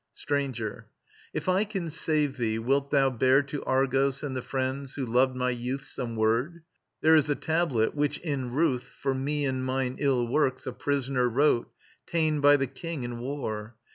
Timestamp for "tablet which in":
7.35-8.49